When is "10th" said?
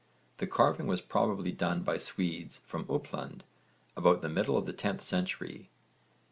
4.73-5.01